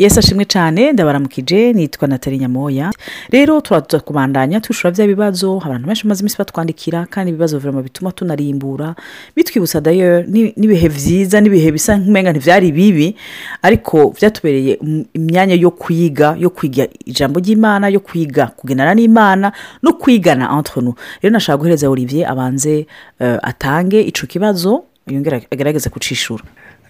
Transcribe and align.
yesi 0.00 0.18
ashimwe 0.18 0.44
cyane. 0.44 0.92
Ndabaramukije 0.92 1.72
nitwa 1.72 2.08
natali 2.08 2.38
nyamoya. 2.38 2.90
Rero 3.30 3.60
turaza 3.60 4.00
kubandanya 4.00 4.60
twishura 4.60 4.90
bya 4.90 5.06
bibazo 5.06 5.60
abantu 5.64 5.86
benshi 5.86 6.04
bamaze 6.04 6.20
iminsi 6.22 6.38
batwandikira 6.38 7.06
kandi 7.06 7.30
ibibazo 7.30 7.58
virama 7.58 7.82
bituma 7.82 8.12
tunarimbura. 8.12 8.94
Bitwibutsa 9.36 9.80
dayo 9.80 10.22
ni- 10.22 10.52
n'ibihe 10.56 10.88
byiza 10.88 11.40
n'ibihe 11.40 11.68
bisa 11.72 11.96
nk'umenga 12.00 12.32
ntibyari 12.32 12.72
bibi 12.72 13.16
ariko 13.62 14.10
byatubereye 14.16 14.72
im- 14.80 15.04
imyanya 15.14 15.54
yo 15.54 15.70
kwiga 15.70 16.36
yo 16.38 16.50
kwiga 16.50 16.88
ijambo 17.04 17.36
ry'imana 17.40 17.88
yo 17.92 18.00
kwiga 18.00 18.46
kugendana 18.56 18.94
n'imana 18.96 19.52
no 19.82 19.92
kwigana 20.00 20.48
entre 20.56 20.80
nous. 20.82 20.94
Rero 21.22 21.32
nashaka 21.32 21.56
guhereza 21.60 21.90
olivier 21.90 22.24
abanze 22.30 22.86
eh, 23.20 23.38
atange 23.42 24.00
ico 24.00 24.26
kibazo 24.26 24.84
yongera 25.06 25.40
agerageze 25.52 25.90
kucishura. 25.90 26.44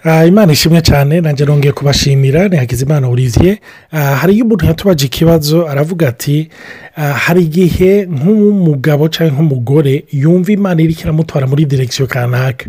Imana 0.05 0.53
ishimwe 0.53 0.81
cyane 0.83 1.21
nanjye 1.21 1.45
nongeye 1.45 1.73
kubashimira 1.73 2.49
ni 2.49 2.57
hakizimana 2.57 3.09
olivier. 3.09 3.59
Ah, 3.93 4.17
hari 4.17 4.35
iyo 4.35 4.45
umuntu 4.45 4.67
yatubaje 4.67 5.07
ikibazo 5.07 5.69
aravuga 5.69 6.09
ati 6.09 6.49
ah, 6.97 7.03
hari 7.13 7.43
igihe 7.43 8.07
nk'umugabo 8.07 9.09
cyangwa 9.09 9.35
nk'umugore 9.35 10.05
yumva 10.13 10.53
imana 10.53 10.83
iri 10.83 10.95
kiramutwara 10.95 11.47
muri 11.47 11.65
direkisiyo 11.65 12.07
kanaka 12.07 12.67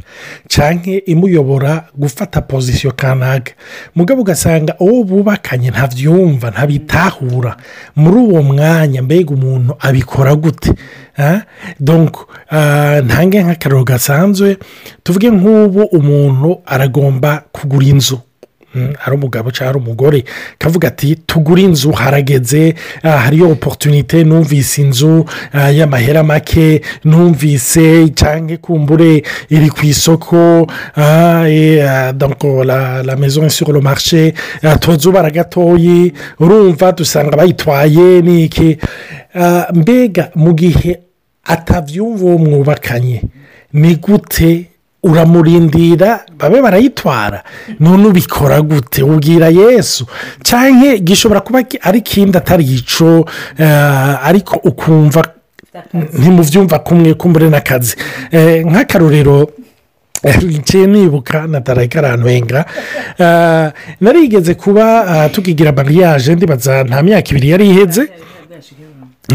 cyangwa 0.47 0.93
imuyobora 1.05 1.87
gufata 1.95 2.41
pozisiyo 2.41 2.91
kanaka. 2.91 3.51
Mugabo 3.95 4.21
ugasanga 4.21 4.75
uwo 4.79 5.03
bubakanye 5.03 5.69
ntabyumva 5.69 6.49
ntabitahura. 6.51 7.57
Muri 7.95 8.17
uwo 8.17 8.41
mwanya 8.43 9.01
mbega 9.01 9.31
umuntu 9.33 9.75
abikora 9.79 10.35
gute? 10.35 10.69
Ah, 10.71 10.75
ah, 10.75 11.10
ntange 13.03 13.43
nk'akararo 13.43 13.83
gasanzwe 13.83 14.57
tuvuge 15.03 15.29
nk'ubu 15.29 15.81
umuntu 15.97 16.49
aragomba 16.65 17.43
kugura 17.51 17.85
inzu. 17.85 18.19
Mm, 18.75 18.93
ari 19.05 19.15
umugabo 19.15 19.51
cyangwa 19.51 19.83
umugore 19.83 20.23
kavuga 20.57 20.87
ati 20.87 21.15
tugure 21.15 21.61
inzu 21.61 21.91
harageze 21.91 22.75
ah, 23.03 23.17
hariyo 23.17 23.51
oporutunite 23.51 24.23
numvise 24.23 24.81
inzu 24.81 25.25
ah, 25.51 25.71
y'amahera 25.71 26.23
make 26.23 26.81
numvise 27.03 28.07
cyangwa 28.15 28.57
kumbure 28.57 29.23
iri 29.49 29.69
ku 29.69 29.85
isoko 29.85 30.67
ah, 30.95 31.43
la, 33.03 33.15
maison 33.19 33.49
sur 33.49 33.73
le 33.73 33.81
marché 33.81 34.33
tuzubara 34.79 35.29
gatoyi 35.29 36.13
urumva 36.39 36.91
dusanga 36.91 37.35
bayitwaye 37.35 38.21
niki? 38.21 38.77
Mbega 39.73 40.31
mu 40.35 40.53
gihe 40.55 41.10
atabyumva 41.43 42.25
uwo 42.25 42.37
mwubakanye. 42.37 43.21
Ni 43.73 43.95
gute? 43.95 44.67
Uramurindira? 45.03 46.25
Babe 46.37 46.61
barayitwara. 46.61 47.43
None 47.79 48.07
ubikora 48.07 48.61
gute? 48.61 49.03
Ubwira 49.03 49.47
yesu. 49.49 50.05
Cyangwa 50.43 50.97
gishobora 50.97 51.41
kuba 51.41 51.63
ari 51.81 51.99
ikindi 51.99 52.37
atari 52.37 52.63
ico 52.63 53.25
eh, 53.57 54.27
ariko 54.27 54.55
ukumva 54.63 55.21
ntimubyumva 56.19 56.79
kumwe 56.79 57.13
kumbure 57.13 57.49
n'akazi. 57.49 57.95
Eh, 58.31 58.65
nk'akarorero 58.65 59.49
ngiye 60.43 60.87
nibuka 60.87 61.47
na 61.47 61.61
tarakaranwenga 61.61 62.65
narigeze 64.01 64.53
kuba 64.53 65.07
ah, 65.07 65.29
tukigira 65.29 65.71
mariage 65.71 66.35
ndibaza 66.35 66.83
nta 66.83 67.01
myaka 67.03 67.29
ibiri 67.31 67.49
yari 67.49 67.69
iheze. 67.69 68.03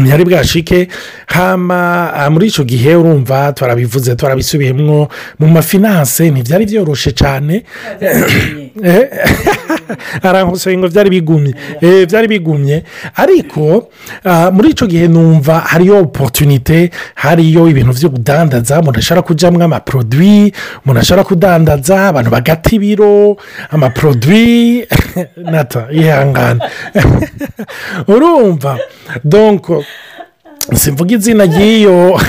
Ntiyari 0.01 0.25
bwashike 0.25 0.87
hama 1.27 2.11
ah, 2.13 2.29
muri 2.29 2.47
icyo 2.47 2.63
gihe 2.63 2.95
urumva 2.95 3.53
twarabivuze 3.53 4.15
twarabisubiyemo 4.15 5.09
mu 5.39 5.47
mafinanse 5.47 6.31
ntibyari 6.31 6.65
byoroshye 6.65 7.11
cyane 7.11 7.63
arankoseye 10.23 10.77
ngo 10.77 10.87
byari 10.87 11.09
bigumye. 11.09 11.53
Eh, 11.81 12.05
byari 12.07 12.27
bigumye. 12.27 12.83
Ariko 13.15 13.89
ah, 14.23 14.51
muri 14.51 14.69
icyo 14.69 14.87
gihe 14.87 15.07
numva 15.07 15.59
hariyo 15.59 15.99
oporutunite 15.99 16.91
hariyo 17.15 17.67
ibintu 17.69 17.93
byo 17.93 18.09
kudandaza. 18.09 18.79
Umuntu 18.79 18.99
ashobora 18.99 19.21
kujyamo 19.27 19.63
amaporodwi 19.63 20.53
umuntu 20.85 20.99
ashobora 20.99 21.23
kudandaza 21.23 22.07
abantu 22.07 22.29
bagata 22.31 22.69
ibiro 22.75 23.37
amaporodwi 23.71 24.85
nata 25.51 25.87
ihangane 25.91 26.59
urumva? 28.13 28.77
Donko 29.23 29.83
simvuga 30.75 31.15
izina 31.15 31.45
ry'iyo 31.45 32.19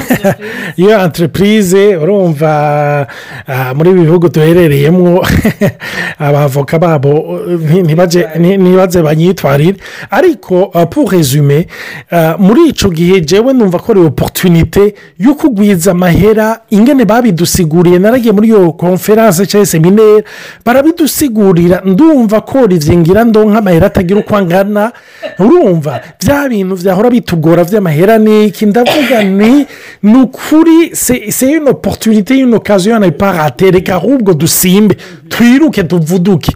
iyo 0.77 1.01
entreprise 1.05 1.97
urumva 1.97 3.07
ah, 3.47 3.75
muri 3.75 3.91
ibi 3.91 4.01
bihugu 4.01 4.29
duherereyemo 4.29 5.27
abavoka 6.19 6.79
babo 6.79 7.41
ntibaze 7.85 9.03
banyitwarire. 9.03 9.79
Ariko 10.11 10.71
ah, 10.75 10.87
pour 10.87 11.11
resume 11.11 11.67
ah, 12.11 12.37
muri 12.39 12.69
icyo 12.69 12.91
gihe 12.91 13.21
jewe 13.21 13.53
numva 13.53 13.79
ko 13.79 13.93
ari 13.93 14.01
oporutunite 14.01 14.95
yo 15.19 15.35
kugwiza 15.35 15.91
amahera 15.91 16.61
ingene 16.71 17.05
babidusiguriye. 17.05 17.99
Naragiye 17.99 18.33
muri 18.33 18.49
iyo 18.49 18.73
konferanse 18.73 19.47
cyangwa 19.47 19.67
seminere 19.67 20.25
barabidusigurira 20.65 21.83
ndumva 21.85 22.41
ko 22.41 22.67
ribyingira 22.67 23.25
ndonka 23.25 23.59
amahera 23.59 23.87
atagira 23.87 24.21
uko 24.21 24.37
angana. 24.37 24.93
Urumva 25.39 26.01
bya 26.21 26.49
bintu 26.49 26.77
byahora 26.77 27.11
bitugora 27.11 27.65
by'amahera 27.65 28.19
ni 28.29 28.47
iki 28.47 28.67
ndavuga 28.67 29.23
ni 29.23 29.67
ni 30.03 30.19
ukuri 30.21 30.97
se 30.97 31.31
se 31.33 31.47
une 31.57 31.71
oporutunite 31.71 32.31
y'une 32.39 32.57
okaziyo 32.57 32.99
na 32.99 33.11
parate 33.11 33.71
reka 33.71 33.95
ahubwo 33.95 34.35
dusimbe 34.35 34.97
twiruke 35.29 35.83
tuvuduke 35.83 36.53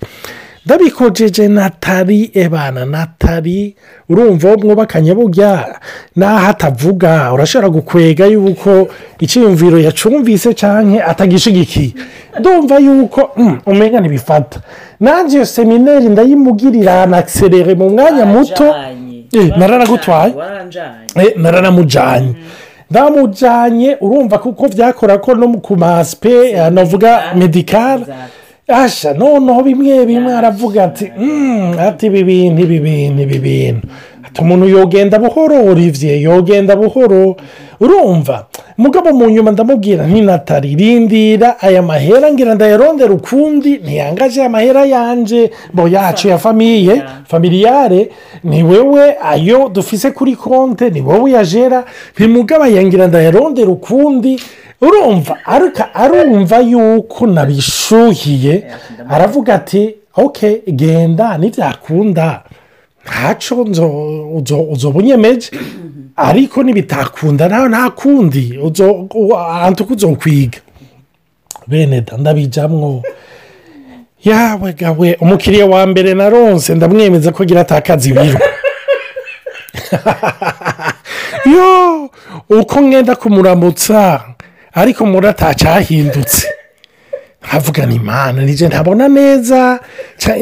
ndabikojeje 0.67 1.49
natari 1.49 2.31
ebana 2.35 2.85
natari 2.87 3.75
urumva 4.09 4.57
mwubakanye 4.57 5.15
burya 5.15 5.81
n'aho 6.17 6.47
atavuga 6.51 7.33
urashobora 7.33 7.69
gukwega 7.69 8.27
yuko 8.27 8.89
icyiyumviro 9.21 9.79
yacumvise 9.79 10.55
cyangwa 10.55 11.05
atagishigikiye 11.07 11.93
ndumva 12.41 12.79
yuko 12.79 13.31
mm, 13.37 13.59
umenya 13.67 14.01
ntibifata 14.01 14.61
nanjye 15.01 15.37
iyo 15.37 15.47
semineri 15.47 16.09
ndayimugirira 16.09 17.03
anakiserere 17.03 17.75
mu 17.75 17.91
mwanya 17.91 18.27
muto. 18.27 18.75
Naranagutwaye 19.59 20.33
Eh, 21.17 21.33
naranamujyanye 21.37 22.35
ndamujyanye 22.91 23.97
urumva 24.01 24.39
kuko 24.39 24.69
byakora 24.69 25.19
ko 25.19 25.35
no 25.35 25.49
ku 25.59 25.77
masipe 25.77 26.53
navuga 26.71 27.23
medikari 27.37 28.05
noneho 29.19 29.63
bimwe 29.63 30.07
bimwe 30.07 30.33
aravuga 30.35 30.85
ati 30.85 31.13
"Mm, 31.19 31.75
ati 31.79 32.07
ibi 32.07 32.25
bintu 32.25 32.63
ibi 32.63 32.79
bintu 32.81 33.23
ibi 33.23 33.39
bintu 33.39 33.87
umuntu 34.41 34.69
yogenda 34.69 35.19
buhoro 35.19 35.65
olivier 35.65 36.21
yogenda 36.21 36.77
buhoro. 36.77 37.37
Urumva 37.81 38.47
mugabo 38.79 39.13
mu 39.13 39.31
nyuma 39.31 39.51
ndamubwira 39.51 40.07
ntinatari 40.07 40.75
rindira 40.75 41.61
aya 41.61 41.83
mahera 41.83 42.33
ngira 42.33 42.55
ndayarondera 42.55 43.13
ukundi 43.15 43.77
ntiyangaje 43.79 44.45
amahera 44.45 44.85
yanje. 44.85 45.51
Bo 45.73 45.89
yacu 45.89 46.29
ya 46.29 46.39
famiye 46.39 47.03
familiyare 47.27 48.11
ni 48.45 48.63
wewe 48.63 49.17
ayo 49.23 49.69
dufise 49.69 50.11
kuri 50.11 50.37
konte 50.37 50.91
ni 50.91 51.01
wowe 51.01 51.21
uyajera 51.21 51.85
ntimugaba 52.17 52.69
yangira 52.69 53.07
ndayarondera 53.07 53.69
ukundi 53.69 54.41
urumva 54.81 55.37
arumva 55.95 56.59
yuko 56.61 57.27
nabishuhiye 57.27 58.65
aravuga 59.09 59.55
ati 59.55 59.95
oke 60.17 60.63
genda 60.73 61.39
nibyakunda 61.39 62.43
uzoba 64.71 64.99
unyemeje 64.99 65.51
ariko 66.17 66.63
nibitakunda 66.63 67.49
nawe 67.49 67.69
nta 67.69 67.91
kundi 67.91 68.59
ahantu 69.39 69.85
ko 69.85 69.95
uzokwiga 69.95 70.59
bene 71.67 72.01
da 72.01 72.17
ndabijyamwo 72.17 73.03
yawe 74.25 74.73
gawe 74.73 75.17
umukiriya 75.21 75.67
wa 75.67 75.87
mbere 75.87 76.15
na 76.15 76.29
ronse 76.29 76.75
ndamwemeza 76.75 77.33
ko 77.33 77.43
agira 77.43 77.61
atakaza 77.61 78.09
ibiro 78.11 78.39
yo 81.55 82.11
uko 82.49 82.83
mwenda 82.83 83.17
kumuramutsa 83.17 84.21
ariko 84.73 85.07
murata 85.07 85.55
cyahindutse 87.43 87.49
nkavuga 87.49 87.87
ni 87.87 87.95
imana 87.95 88.43
nije 88.43 88.69
ntabona 88.69 89.09
neza 89.09 89.81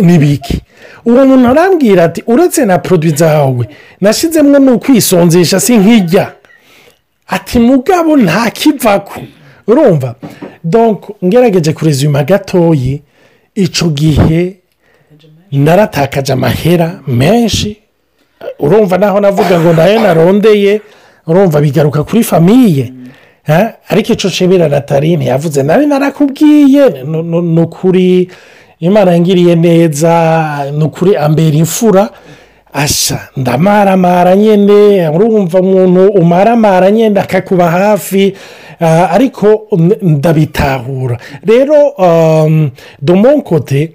n'ibiki 0.02 0.61
uwo 1.05 1.26
muntu 1.26 1.49
arambwira 1.49 2.05
ati 2.05 2.23
uretse 2.26 2.64
na 2.64 2.79
poroduwi 2.79 3.12
zawe 3.17 3.69
nashyizemo 4.00 4.58
ni 4.58 4.70
ukwisonzesha 4.70 5.61
si 5.61 5.76
nkijya 5.79 6.32
ati 7.29 7.58
mugabo 7.58 8.17
ntakivako 8.17 9.20
urumva? 9.67 10.14
Donc 10.64 11.11
ngerageje 11.25 11.73
kurezima 11.73 12.23
gatoyi 12.25 13.02
icyo 13.55 13.88
gihe 13.88 14.56
naratakaje 15.52 16.32
amahera 16.32 17.00
menshi. 17.06 17.76
Urumva 18.58 18.99
naho 18.99 19.20
navuga 19.20 19.61
ngo 19.61 19.73
na 19.73 19.87
yo 19.87 20.00
narondeye 20.00 20.81
urumva 21.26 21.61
bigaruka 21.61 22.05
kuri 22.05 22.25
famiye? 22.25 22.93
Ariko 23.88 24.12
icyo 24.12 24.28
nshimira 24.31 24.69
natali 24.69 25.16
ntiyavuze 25.16 25.62
nari 25.62 25.87
narakubwiye 25.87 26.88
ni 27.42 27.60
ukuri 27.60 28.31
imana 28.81 29.10
yangiriye 29.12 29.54
neza 29.56 30.12
ni 30.78 30.84
ukuri 30.84 31.16
ambera 31.16 31.56
imfura. 31.56 32.10
Asha 32.72 33.20
ndamaramara 33.37 34.37
nyine 34.37 35.08
urumva 35.08 35.60
umuntu 35.60 36.06
umaramara 36.08 36.90
nyine 36.90 37.20
akakuba 37.20 37.70
hafi. 37.70 38.34
Ah, 38.81 39.10
ariko 39.10 39.66
ndabitahura. 40.02 41.19
Rero 41.46 41.88
um, 41.88 42.70
domonkote 43.02 43.92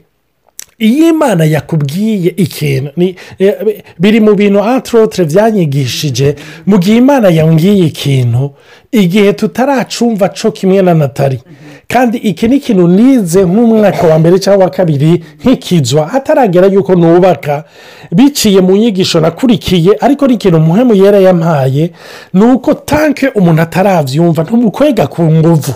iyo 0.80 1.10
imana 1.10 1.46
yakubwiye 1.46 2.34
ikintu 2.38 2.92
eh, 3.40 3.56
biri 4.00 4.20
mu 4.20 4.34
bintu 4.36 4.64
antrotre 4.64 5.26
byanyigishije 5.26 6.36
mu 6.66 6.78
gihe 6.80 6.98
imana 6.98 7.30
yambwiye 7.30 7.86
ikintu 7.86 8.52
igihe 8.92 9.34
tutaracumva 9.34 10.30
co 10.30 10.52
kimwe 10.52 10.82
na 10.82 10.94
natali. 10.94 11.40
Kandi 11.88 12.18
iki 12.18 12.48
ni 12.48 12.56
ikintu 12.56 12.88
nize 12.88 13.44
nk'umwaka 13.46 14.08
wa 14.08 14.20
mbere 14.20 14.40
cyangwa 14.40 14.66
wa 14.66 14.72
kabiri 14.72 15.24
nk'ikizwa 15.44 16.08
hataragera 16.08 16.68
yuko 16.68 16.96
nubaka 16.96 17.64
biciye 18.12 18.62
mu 18.62 18.76
nyigisho 18.76 19.20
nakurikiye 19.20 19.98
ariko 20.02 20.28
n'ikintu 20.28 20.60
muhemu 20.60 20.94
yera 20.96 21.20
yampaye 21.20 21.92
ni 22.34 22.44
uko 22.46 22.74
tanke 22.74 23.28
umuntu 23.36 23.62
atarabyumva 23.62 24.44
ntumukwega 24.44 25.08
ku 25.08 25.22
nguvu. 25.24 25.74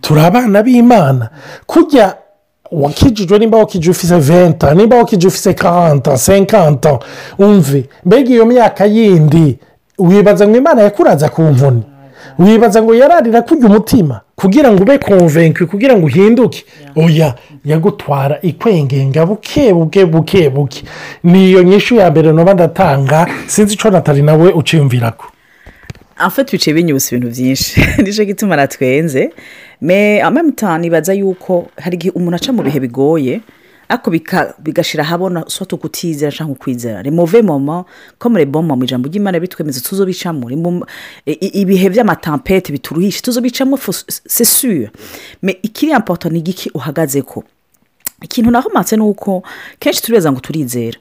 Turi 0.00 0.20
abana 0.20 0.62
b'imana. 0.62 1.28
Kujya 1.66 2.16
wakijijwe 2.82 3.38
nimba 3.38 3.58
wakijije 3.58 3.90
ufise 3.90 4.18
venta 4.18 4.74
nimba 4.74 4.96
wakijije 4.96 5.28
ufise 5.28 5.54
karanta 5.54 6.18
senkanta 6.18 6.98
umve 7.38 7.84
mbega 8.04 8.30
iyo 8.30 8.46
myaka 8.46 8.84
yindi 8.86 9.58
wibaza 9.98 10.48
ngo 10.48 10.56
imana 10.56 10.82
yakuraza 10.82 11.28
ku 11.28 11.42
nkoni 11.42 11.82
wibaza 12.38 12.82
ngo 12.82 12.94
yararira 12.94 13.42
kujya 13.42 13.66
umutima 13.68 14.20
kugira 14.36 14.72
ngo 14.72 14.82
ube 14.82 14.98
konvenkwe 14.98 15.66
kugira 15.66 15.96
ngo 15.96 16.06
uhinduke 16.06 16.64
oya 16.96 17.34
yagutwara 17.64 18.38
ikwengenga 18.42 19.26
buke 19.26 19.74
buke 19.74 20.06
buke 20.06 20.50
buke 20.50 20.82
niyo 21.24 21.62
nyishu 21.62 21.94
ya 21.94 22.10
mbere 22.10 22.32
noba 22.32 22.54
ndatanga 22.54 23.26
sinzi 23.46 23.74
icyo 23.74 23.90
natali 23.90 24.22
nawe 24.22 24.52
uciyumvira 24.52 25.10
ko 25.10 25.26
afite 26.16 26.52
biciye 26.52 26.74
binyibutsa 26.74 27.16
ibintu 27.16 27.34
byinshi 27.34 27.80
ni 28.02 28.12
cyo 28.12 28.24
gituma 28.24 28.56
natwenze 28.56 29.30
me 29.84 30.22
amamuta 30.22 30.78
nibaza 30.78 31.12
yuko 31.12 31.68
hari 31.76 31.94
igihe 31.96 32.10
umuntu 32.16 32.36
aca 32.40 32.52
mu 32.56 32.62
bihe 32.64 32.80
bigoye 32.80 33.40
ariko 33.88 34.10
bigashira 34.64 35.04
ahabona 35.04 35.44
soto 35.46 35.76
kutizera 35.76 36.32
cyangwa 36.32 36.56
ukwizera. 36.56 37.02
Remove 37.04 37.42
momo 37.42 37.84
ko 38.18 38.28
muri 38.32 38.46
bomo 38.48 38.72
mu 38.76 38.84
ijambo 38.84 39.08
ry'imana 39.12 39.36
bitwemeza 39.40 39.80
tuzo 39.84 40.06
bicamo 40.08 40.48
ibihe 41.26 41.88
by'amatampete 41.92 42.72
bituruhishe 42.72 43.20
tuzo 43.20 43.40
bicamo 43.44 43.76
sesure 44.26 44.88
me 45.42 45.52
ikiri 45.62 45.92
important 45.92 46.32
ni 46.32 46.38
igiki 46.40 46.70
uhagaze 46.74 47.22
ko 47.22 47.44
ikintu 48.22 48.50
nahomatse 48.50 48.96
ni 48.96 49.02
uko 49.02 49.42
kenshi 49.78 50.02
turibaza 50.02 50.32
ngo 50.32 50.40
turizera. 50.40 50.98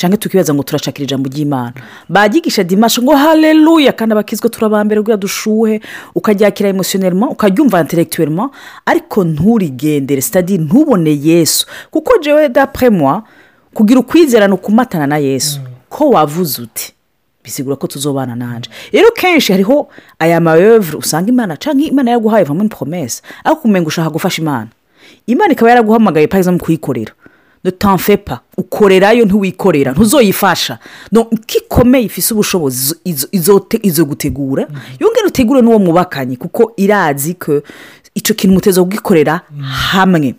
Cyangwa 0.00 0.16
tukibaza 0.16 0.54
ngo 0.56 0.62
turashakira 0.64 1.04
ijambo 1.04 1.28
ry'imana. 1.28 1.72
Bagigisha 2.08 2.64
dimashe 2.64 3.02
ngo 3.04 3.12
hareruya 3.16 3.92
kandi 3.92 4.12
abakizwa 4.16 4.48
turabambere 4.50 5.00
kugira 5.00 5.16
dushuhe 5.20 5.80
ukaryakira 6.16 6.68
emosiyonelma 6.72 7.28
ukaryumva 7.28 7.80
interegituwelma 7.84 8.50
ariko 8.86 9.24
nturigendere. 9.24 10.20
Sitadi 10.24 10.58
ntubone 10.58 11.12
yesu. 11.22 11.66
Kuko 11.90 12.18
jewe 12.22 12.48
dapure 12.48 12.90
mwa 12.90 13.22
kugira 13.74 14.00
ukwizerana 14.00 14.54
ukumatana 14.54 15.06
na 15.06 15.18
yesu 15.18 15.60
ko 15.88 16.10
wavuze 16.10 16.62
uti 16.62 16.92
bisigura 17.44 17.76
ko 17.76 17.86
tuzobana 17.86 18.34
nanjye 18.36 18.70
rero 18.92 19.10
kenshi 19.10 19.52
hariho 19.52 19.88
aya 20.18 20.40
mayovure 20.40 20.98
usanga 20.98 21.28
imana 21.28 21.56
cyangwa 21.56 21.86
imana 21.86 22.10
yaraguhaye 22.10 22.44
vamo 22.44 22.62
ni 22.62 22.68
poromesi 22.68 23.22
ariko 23.44 23.60
kumenya 23.60 23.86
ushaka 23.86 24.10
gufasha 24.10 24.42
imana. 24.42 24.68
Imana 25.26 25.52
ikaba 25.52 25.70
yaraguhamagaye 25.70 26.26
payiza 26.26 26.52
mu 26.52 26.58
kuyikorera. 26.58 27.12
Nutamfepa 27.64 28.40
ukorerayo 28.56 29.24
ntiwikorera 29.24 29.92
ntuzoyifasha 29.92 30.78
kikomeye 31.46 32.04
ifise 32.04 32.34
ubushobozi 32.34 32.94
izo- 33.04 34.04
gutegura 34.04 34.66
yongera 35.00 35.26
utegure 35.26 35.62
n'uwo 35.62 35.78
mwubakanye 35.78 36.36
kuko 36.36 36.72
irazi 36.76 37.34
ko 37.34 37.62
icyo 38.14 38.34
kintu 38.34 38.54
muteza 38.54 38.82
kugikorera 38.82 39.40
hamwe. 39.92 40.34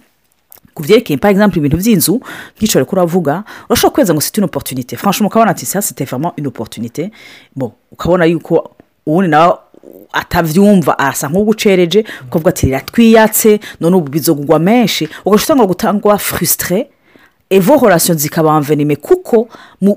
Ku 0.74 0.84
byerekeye 0.84 1.18
par 1.20 1.32
exemple 1.32 1.60
ibintu 1.60 1.78
by'inzu 1.78 2.22
nk'icyo 2.58 2.80
ariko 2.80 2.96
uravuga 2.96 3.44
urashobora 3.70 3.94
kweza 3.96 4.14
ngo 4.14 4.22
c'est 4.22 4.38
une 4.38 4.46
opportunité. 4.48 4.96
Franchement 4.98 5.28
ukabona 5.30 5.52
ati 5.52 5.66
ça 5.66 5.82
c'était 5.82 6.06
vraiment 6.06 6.34
une 6.38 6.48
opportunité. 6.48 7.12
Bon 7.56 7.72
ukabona 7.92 8.26
yuko 8.26 8.72
ubundi 9.06 9.30
nawe 9.30 9.54
atabyumva 10.14 11.00
arasa 11.00 11.28
nk'ugucereje 11.30 12.06
ukavuga 12.28 12.50
ati 12.50 12.66
riratwiyatse 12.66 13.60
none 13.82 13.96
ubu 13.96 14.10
bizogugwa 14.12 14.60
menshi 14.60 15.10
ugashobora 15.26 15.68
gutangwa 15.68 16.18
frustre 16.18 16.90
evo 17.51 17.77
horasiyo 17.77 18.15
zikabanvenime 18.15 18.95
kuko 18.95 19.48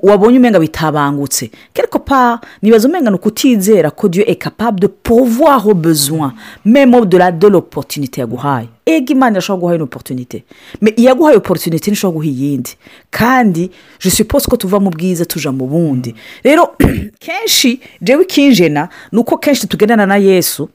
wabonye 0.02 0.38
umenga 0.38 0.60
bitabangutse. 0.60 1.50
Quelque 1.72 1.98
part 1.98 2.44
nibaza 2.62 2.88
umenga 2.88 3.10
ni 3.10 3.16
ukutizera 3.16 3.90
ko 3.90 4.08
dieu 4.08 4.24
est 4.26 4.38
capable 4.38 4.80
de 4.80 4.90
au 5.10 5.74
besoin 5.74 6.34
même 6.64 7.04
de 7.06 7.16
la 7.16 7.30
de 7.30 7.46
l'opportunité 7.46 8.20
yaguhaye 8.20 8.68
ega 8.86 9.12
imana 9.12 9.36
irashobora 9.36 9.60
guhaye 9.60 9.76
une 9.76 9.82
opportunité. 9.82 10.44
Mais 10.80 10.94
iyaguhaye 10.96 11.36
opportunité 11.36 11.90
ntishobora 11.90 12.24
guha 12.24 12.26
iyindi. 12.26 12.76
Kandi 13.10 13.70
je 14.00 14.10
suppose 14.10 14.46
ko 14.46 14.56
tuva 14.56 14.80
mu 14.80 14.90
bwiza 14.90 15.24
tuja 15.24 15.52
mu 15.52 15.66
bundi. 15.66 16.14
Rero 16.44 16.74
kenshi 17.20 17.80
jewe 18.02 18.22
ikinjena 18.24 18.88
ni 19.12 19.18
uko 19.18 19.38
kenshi 19.38 19.66
tugendana 19.66 20.06
na 20.06 20.16
yesu 20.16 20.68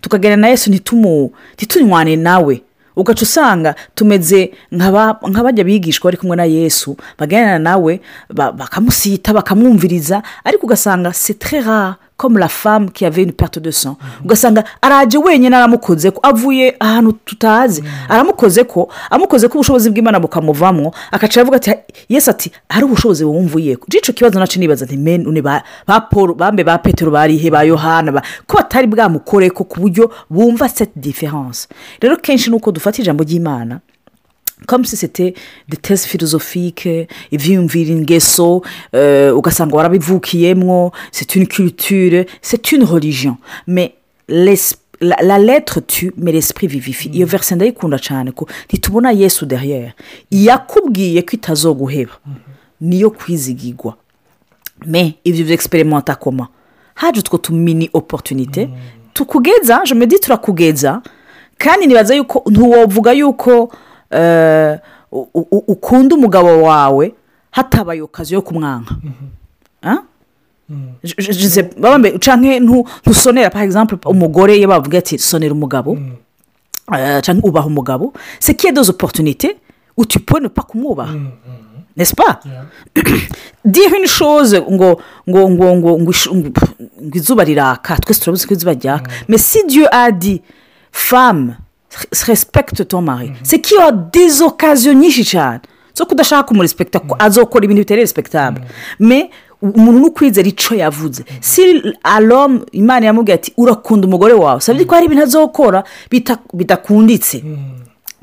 tukagenda 0.00 0.36
na 0.36 0.48
yesu 0.48 0.70
ntitunywane 0.70 2.16
nawe. 2.16 2.62
Ugaca 2.98 3.22
usanga 3.22 3.74
tumeze 3.94 4.50
nk'aba- 4.74 5.22
nk'abajya 5.30 5.64
bigishwa 5.64 6.10
bari 6.10 6.16
kumwe 6.18 6.36
na 6.36 6.44
yesu 6.44 6.96
baganira 7.18 7.58
nawe 7.58 8.00
ba- 8.34 8.52
bakamusita 8.52 9.30
bakamwumviriza 9.32 10.22
ariko 10.44 10.66
ugasanga 10.66 11.10
très 11.38 11.62
rare. 11.64 11.94
Comme 12.18 12.36
la 12.36 12.48
femme 12.48 12.90
qui 12.90 13.06
avait 13.06 13.22
une 13.22 13.32
perte 13.32 13.58
de 13.60 13.70
sang. 13.70 13.96
Ugasanga 14.24 14.64
araje 14.82 15.16
wenyine 15.18 15.54
aramukoze 15.54 16.10
ko 16.10 16.20
avuye 16.22 16.74
ahantu 16.80 17.12
tutazi. 17.24 17.82
Aramukoze 18.08 18.64
ko 18.64 18.88
amukoze 19.10 19.48
ko 19.48 19.58
ubushobozi 19.58 19.90
bw'imana 19.90 20.20
bukamuvamo 20.20 20.92
agaca 21.12 21.36
aravuga 21.40 21.56
ati 21.56 21.70
yesu 22.08 22.30
ati 22.30 22.50
hari 22.68 22.84
ubushobozi 22.84 23.24
bumvuye 23.24 23.76
ko 23.76 23.86
icyo 23.86 24.12
kibazo 24.12 24.38
na 24.40 24.46
cyo 24.46 24.58
nibaza 24.60 24.84
nti 24.84 24.96
mene 24.96 25.42
ba 25.42 26.00
paul 26.10 26.34
bambe 26.34 26.64
ba 26.64 26.78
petero 26.78 27.10
barihe 27.10 27.50
ba 27.50 27.62
yohana 27.62 28.20
ko 28.46 28.56
batari 28.58 28.86
bwamukore 28.86 29.50
ko 29.50 29.64
ku 29.64 29.80
buryo 29.80 30.10
bumva 30.30 30.68
cette 30.68 30.98
différence. 30.98 31.68
Rero 32.02 32.16
kenshi 32.16 32.50
ni 32.50 32.56
uko 32.56 32.72
dufata 32.72 32.98
ijambo 33.02 33.22
ry'imana 33.24 33.78
comme 34.66 34.84
si 34.84 34.96
c'était 34.96 35.34
des 35.68 35.76
thèses 35.76 36.04
philosophiques 36.04 36.88
ivyiyumvira 37.32 37.92
ingeso 37.94 38.62
euh, 38.94 39.32
ugasanga 39.36 39.76
warabivukiyemwo 39.76 40.92
c'est 41.12 41.36
une 41.36 41.46
culture 41.46 42.24
c'est 42.42 42.72
une 42.72 42.84
religion. 42.84 43.36
Mais 43.66 43.94
la, 44.28 44.54
la 45.00 45.38
lettre 45.38 45.80
tue 45.80 46.12
mais 46.16 46.32
l'esprit 46.32 46.66
vivifie. 46.66 47.08
Iyo 47.08 47.26
verse 47.26 47.52
ndayikunda 47.54 47.98
cyane 47.98 48.32
ko 48.32 48.46
ntitubona 48.68 49.12
yesu 49.12 49.46
derrière. 49.46 49.92
Yakubwiye 50.30 51.22
ko 51.22 51.30
itazoguheba 51.32 52.12
niyo 52.80 53.10
kwizigirwa 53.10 53.96
mais 54.86 55.14
ibyo 55.24 55.44
byexperimenta 55.44 56.14
koma 56.14 56.48
haje 56.94 57.20
utwo 57.20 57.38
tumini 57.38 57.90
opportunité. 57.92 58.68
Tukugeza 59.14 59.82
je 59.84 59.94
me 59.94 60.06
dis 60.06 60.20
turakugeza 60.20 61.02
kandi 61.58 61.86
nibaza 61.86 62.14
yuko 62.14 62.42
ntiwovuga 62.50 63.12
yuko 63.12 63.72
ukunda 65.68 66.14
umugabo 66.16 66.62
wawe 66.62 67.14
hatabaye 67.50 68.02
okazi 68.02 68.34
yo 68.34 68.42
kumwanka. 68.42 68.94
Ah? 69.82 69.98
Je 71.02 71.48
sais- 71.48 71.62
babambe 71.80 72.18
canke 72.18 72.60
ntu- 72.60 72.84
ntusonera 73.06 73.50
par 73.50 73.62
exemple 73.62 73.96
umugore 74.06 74.56
iyo 74.58 74.68
bavuga 74.68 74.98
ati 74.98 75.18
sonera 75.18 75.52
umugabo. 75.54 75.96
Eh, 76.92 77.20
canke 77.22 77.46
ubaha 77.48 77.66
umugabo. 77.66 78.12
C'est 78.40 78.54
qu'il 78.54 78.68
y 78.68 78.70
a 78.70 78.80
des 78.82 78.90
opportunités 78.90 79.56
où 79.96 80.04
tu 80.04 80.18
peux 80.20 80.40
ne 80.40 80.48
pas 80.48 80.62
kumwubaha. 80.62 81.12
N'est-ce 81.96 82.14
pas? 82.14 82.40
Dire 83.64 83.90
une 83.98 84.06
chose 84.06 84.54
ngo 84.70 85.00
ngo 85.28 85.48
ngo 85.48 85.76
ngo 85.76 85.98
ngo 85.98 86.12
izuba 87.14 87.44
riraka 87.44 87.96
twese 87.96 88.20
turabizi 88.20 88.46
ko 88.46 88.54
izuba 88.54 88.72
ryaka. 88.74 89.10
Mais 89.28 89.38
si 89.38 89.64
dieu 89.66 89.86
a 89.90 90.10
respecte 92.26 92.84
ton 92.88 93.02
mari. 93.02 93.32
C'est 93.42 93.60
qu'il 93.60 93.76
y 93.78 93.80
a 93.80 93.92
des 93.92 94.42
occasions 94.42 94.94
nyinshi 94.94 95.24
cyane 95.24 95.60
zo 95.94 96.06
kudashaka 96.06 96.42
kumurespekta 96.48 97.00
ko 97.00 97.16
azokora 97.18 97.64
ibintu 97.64 97.80
bitari 97.82 98.00
respectable. 98.00 98.62
Mais 99.00 99.30
umuntu 99.62 99.98
ni 99.98 100.06
ukwizera 100.06 100.48
icyo 100.48 100.76
yavuze. 100.76 101.24
Si 101.40 101.62
alom 102.04 102.60
imana 102.72 103.06
yamubwiye 103.06 103.34
ati 103.34 103.52
urakunda 103.56 104.06
umugore 104.06 104.32
wawe. 104.34 104.60
Sabye 104.60 104.84
ko 104.84 104.94
hari 104.94 105.06
ibintu 105.06 105.22
azokora 105.24 105.82
bidakunditse. 106.54 107.42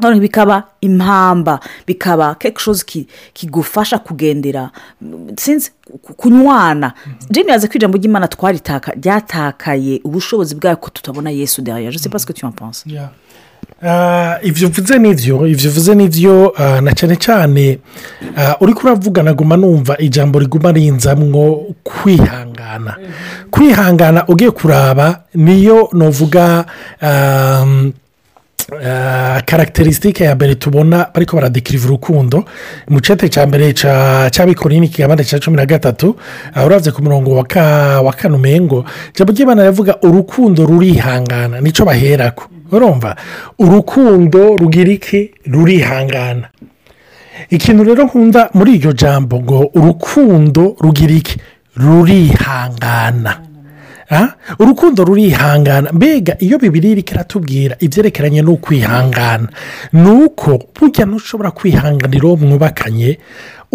None 0.01 0.19
bikaba 0.19 0.63
impamba 0.81 1.59
bikaba 1.87 2.35
kekishozi 2.35 3.07
kigufasha 3.33 3.97
kugendera 3.99 4.71
sinzi 5.37 5.71
ku- 6.01 6.13
kunywana. 6.13 6.93
Jeni 7.31 7.49
yaza 7.49 7.67
ko 7.67 7.73
ijambo 7.75 7.97
ry'imana 7.97 8.27
twaritaka 8.27 8.91
ryatakaye 8.91 10.01
ubushobozi 10.03 10.55
bwayo 10.55 10.77
ko 10.77 10.89
tutabona 10.89 11.29
yesu 11.31 11.61
derrière. 11.61 11.91
Je 11.91 11.97
sais 11.97 12.09
pas 12.09 12.25
tu 13.65 13.85
en 13.85 13.85
penses 13.85 13.85
Yeah. 13.85 13.91
Ah, 13.91 14.39
ibyo 14.43 14.67
uvuze 14.67 14.97
ni 14.99 15.13
byo 15.13 15.47
ibyo 15.47 15.69
uvuze 15.69 15.95
ah, 16.57 16.81
na 16.81 16.91
cyane 16.93 17.15
cyane 17.15 17.79
ah, 18.37 18.55
uri 18.61 18.73
kuravuga 18.73 19.23
naguma 19.23 19.57
numva 19.57 19.97
ijambo 19.99 20.39
riguma 20.39 20.71
rinzamwo 20.71 21.65
kwihangana. 21.83 22.95
Kwihangana 23.51 24.27
ugiye 24.27 24.51
kuraba 24.51 25.21
niyo 25.35 25.89
nuvuga 25.93 26.65
um, 27.01 27.93
ah, 28.85 29.41
karacterisitike 29.45 30.23
ya 30.23 30.35
mbere 30.35 30.55
tubona 30.55 31.07
bariko 31.13 31.35
baradekiriva 31.35 31.85
urukundo. 31.87 32.45
Mu 32.89 32.99
cete 33.01 33.29
cya 33.29 33.45
mbere 33.47 33.73
ca- 33.73 34.29
c'abikorini 34.31 34.87
kigabane 34.89 35.23
cya 35.23 35.39
cumi 35.39 35.57
na 35.57 35.65
gatatu 35.65 36.15
aho 36.55 36.65
uravye 36.67 36.91
ku 36.91 37.03
murongo 37.03 37.35
wa 37.35 37.43
ka- 37.43 38.01
wa 38.01 38.13
kane 38.13 38.35
umengo 38.35 38.85
ijambo 39.13 39.33
ry'imana 39.33 39.63
rivuga 39.69 39.97
urukundo 40.01 40.65
rurihangana 40.65 41.61
nico 41.61 41.85
baherako. 41.85 42.49
Urumva. 42.71 43.15
Urukundo 43.59 44.55
rugira 44.57 44.91
iki 44.91 45.31
rurihangana. 45.45 46.49
Ikintu 47.49 47.83
rero 47.83 48.03
nkunda 48.05 48.49
muri 48.53 48.75
iryo 48.79 48.93
jambo 48.93 49.39
ngo 49.41 49.69
urukundo 49.75 50.75
rugira 50.79 51.13
iki 51.13 51.35
rurihangana 51.77 53.41
urukundo 54.59 55.03
rurihangana. 55.03 55.91
Mbega 55.91 56.37
iyo 56.39 56.57
bibiri 56.57 56.91
iri 56.91 57.03
kiratubwira 57.03 57.75
ibyerekeranye 57.79 58.41
n'ukwihangana 58.41 59.47
ni 59.93 60.09
uko 60.09 60.61
burya 60.75 61.05
ntushobora 61.05 61.51
kwihanganira 61.51 62.25
uwo 62.27 62.37
mwubakanye 62.37 63.19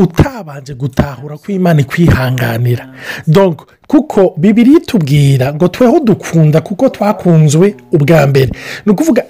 utabanje 0.02 0.75
gutahura 0.75 1.37
ko 1.38 1.52
imana 1.52 1.80
ikwihanganira 1.80 2.88
kuko 3.87 4.35
bibiri 4.37 4.73
itubwira 4.76 5.54
ngo 5.54 5.69
tweho 5.69 6.00
dukunda 6.00 6.61
kuko 6.61 6.88
twakunzwe 6.88 7.75
ubwa 7.92 8.26
mbere. 8.26 8.50
Ni 8.87 8.92
ukuvuga 8.92 9.23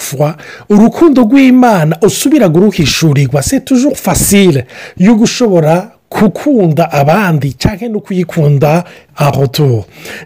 fois 0.00 0.34
urukundo 0.68 1.22
rw'imana 1.22 1.96
usubira 2.02 2.48
guruhishurirwa 2.48 3.42
c'est 3.42 3.64
toujours 3.64 3.94
facile 3.96 4.66
yo 4.96 5.14
gushobora 5.14 5.90
gukunda 6.10 6.90
abandi 6.92 7.52
cyangwa 7.52 7.88
no 7.88 8.00
kuyikunda 8.00 8.84
aho 9.16 9.46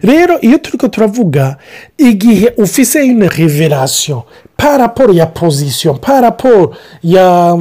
rero 0.01 0.39
iyo 0.41 0.57
turi 0.57 0.77
ko 0.77 0.87
turavuga 0.87 1.57
igihe 1.97 2.53
ufise 2.57 2.99
une 3.03 3.27
revelation 3.27 4.23
par 4.57 4.79
rapport 4.79 5.13
ya 5.15 5.25
position 5.25 5.97
par 5.99 6.21
rapport 6.21 6.71
ya 7.03 7.57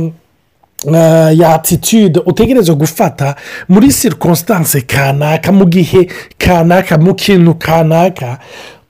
uh, 0.85 1.39
ya 1.39 1.55
attitude 1.55 2.21
utegereza 2.27 2.75
gufata 2.75 3.35
muri 3.69 3.89
circonstance 3.89 4.81
kanaka 4.81 5.53
mu 5.53 5.65
gihe 5.67 6.09
kanaka 6.39 6.99
mu 6.99 7.15
kintu 7.15 7.55
kanaka 7.55 8.39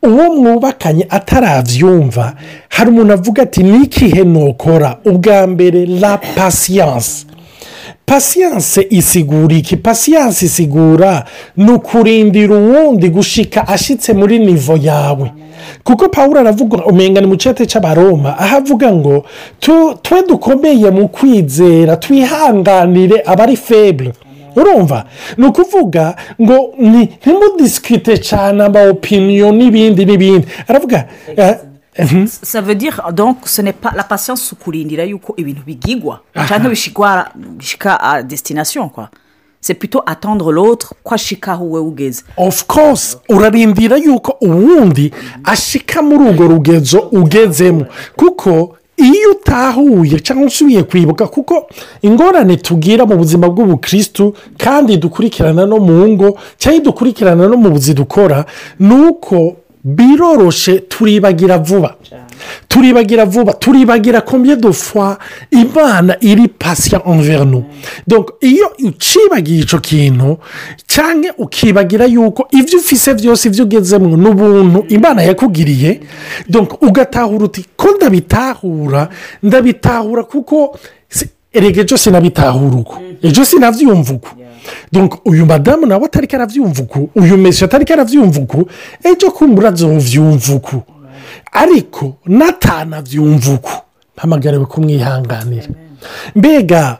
uwo 0.03 0.35
mwubakanye 0.37 1.07
atarabyumva 1.11 2.33
hari 2.69 2.91
umuntu 2.91 3.13
avuga 3.13 3.43
ati 3.43 3.63
n'ikihe 3.63 4.25
nukora 4.25 4.97
ubwa 5.05 5.47
mbere 5.47 5.87
la 5.87 6.19
patience. 6.19 7.27
Pasiyanse 8.07 8.87
isigura 8.91 9.55
iki 9.57 9.77
pasiyanse 9.77 10.47
isigura 10.47 11.25
ni 11.57 11.71
ukurindira 11.73 12.55
uwundi 12.57 13.09
gushika 13.09 13.69
ashyitse 13.69 14.13
muri 14.13 14.39
nivo 14.39 14.79
yawe 14.83 15.33
kuko 15.85 16.09
paul 16.09 16.39
aravuga 16.39 16.85
umenya 16.85 17.21
ni 17.21 17.27
mu 17.27 17.37
cyate 17.37 17.67
cy'abaroma 17.67 18.39
aho 18.39 18.57
avuga 18.57 18.93
ngo 18.93 19.25
twe 20.03 20.23
dukomeye 20.29 20.91
mu 20.91 21.09
kwizera 21.09 21.97
twihanganire 21.97 23.23
abari 23.27 23.57
febure 23.57 24.13
urumva 24.57 25.05
ni 25.37 25.47
ukuvuga 25.47 26.17
ngo 26.43 26.75
ntimudisikite 26.79 28.19
cyane 28.19 28.65
ama 28.65 28.81
opiniyo 28.83 29.53
n'ibindi 29.53 30.05
n'ibindi 30.05 30.47
aravuga 30.69 31.05
eh. 31.37 31.55
Ça 32.43 32.61
veut 32.61 32.75
dire 32.75 33.01
donc 33.13 33.39
ce 33.47 33.63
n'est 33.63 33.73
pas 33.73 33.93
la 33.95 34.03
patience 34.05 34.43
si 34.43 34.55
ukurindira 34.55 35.05
yuko 35.05 35.35
ibintu 35.37 35.63
bigigwa. 35.67 36.21
Cyangwa 36.49 36.71
bishigwa 36.71 37.29
bishika 37.35 37.95
à 37.95 38.23
destination 38.23 38.89
quoi. 38.89 39.11
C'est 39.61 39.75
plutôt 39.75 40.03
attendre 40.07 40.53
l'autre 40.53 40.95
ko 41.03 41.15
ashika 41.15 41.53
aho 41.53 41.65
wowe 41.65 41.81
ugeze. 41.89 42.25
Of 42.37 42.65
course 42.67 43.19
urarindira 43.29 43.97
yuko 43.97 44.37
uwundi 44.41 45.13
ashika 45.45 46.03
muri 46.03 46.25
urwo 46.31 46.49
rugezo 46.49 46.99
ugezemo. 47.13 47.87
Kuko 48.17 48.77
iyo 48.97 49.31
utahuye 49.31 50.21
cyangwa 50.21 50.47
usubiye 50.47 50.83
kwibuka 50.83 51.27
kuko 51.27 51.67
ingorane 52.03 52.57
tugira 52.57 53.07
mu 53.07 53.17
buzima 53.17 53.49
bw'ubukirisitu 53.49 54.35
kandi 54.59 54.97
dukurikirana 54.97 55.67
no 55.67 55.79
mu 55.79 56.09
ngo 56.09 56.39
cyangwa 56.59 56.81
dukurikirana 56.81 57.49
no 57.49 57.57
mu 57.57 57.71
buzi 57.71 57.95
dukora 57.95 58.45
ni 58.79 58.95
uko 58.95 59.57
biroroshe 59.85 60.79
turibagira 60.89 61.59
vuba. 61.59 61.97
Turibagira 62.69 63.25
vuba. 63.25 63.53
Turibagira 63.53 64.21
de 64.57 64.73
fois 64.73 65.17
imana 65.51 66.17
iri 66.21 66.49
nous. 67.45 67.65
Donc 68.07 68.31
iyo 68.41 68.67
ucibagiye 68.83 69.61
icyo 69.63 69.79
kintu 69.81 70.39
cyangwa 70.87 71.31
ukibagira 71.39 72.07
yuko 72.07 72.49
ibyo 72.51 72.79
ufise 72.79 73.15
byose 73.15 73.49
ibyo 73.49 73.65
ugezemo 73.65 74.17
ni 74.17 74.29
ubuntu 74.29 74.85
imana 74.89 75.23
yakugiriye 75.23 76.01
ugatahura 76.81 77.45
uti 77.45 77.65
ko 77.77 77.89
ndabitahura? 77.97 79.09
Ndabitahura 79.43 80.23
kuko 80.25 80.79
erega 81.53 81.81
ejo 81.83 81.97
sinabitahura 81.97 82.77
uko 82.77 82.99
ejo 83.23 83.45
sinabyumva 83.45 84.13
uko 84.13 84.29
uyu 85.25 85.47
madamu 85.47 85.87
nawe 85.87 86.05
atari 86.05 86.27
karabyumva 86.27 86.83
uku 86.83 87.11
uyu 87.15 87.37
mesi 87.37 87.65
atari 87.65 87.85
karabyumva 87.85 88.41
uku 88.41 88.69
ejo 89.05 89.31
kumbura 89.31 89.69
azobyumva 89.69 90.55
uku 90.55 90.83
ariko 91.53 92.17
natanabyumva 92.27 93.51
uku 93.53 93.73
mpamagariwe 94.17 94.67
kumwihanganira. 94.67 95.69
Mbega 96.35 96.99